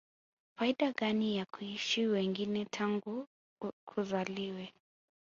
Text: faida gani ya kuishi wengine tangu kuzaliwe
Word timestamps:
faida 0.57 0.91
gani 0.91 1.37
ya 1.37 1.45
kuishi 1.45 2.05
wengine 2.07 2.65
tangu 2.65 3.27
kuzaliwe 3.85 4.73